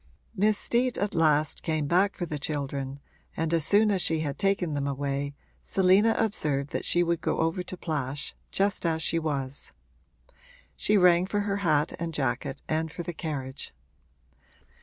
[0.35, 2.99] Miss Steet at last came back for the children,
[3.37, 7.37] and as soon as she had taken them away Selina observed that she would go
[7.37, 9.73] over to Plash just as she was:
[10.75, 13.75] she rang for her hat and jacket and for the carriage.